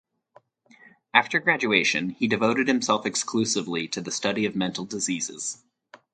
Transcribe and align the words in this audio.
After 1.13 1.39
graduation 1.39 2.09
he 2.09 2.25
devoted 2.27 2.67
himself 2.67 3.05
exclusively 3.05 3.87
to 3.89 4.01
the 4.01 4.11
study 4.11 4.47
of 4.47 4.55
mental 4.55 4.83
diseases. 4.83 5.59